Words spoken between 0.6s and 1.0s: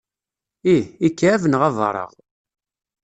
Ih,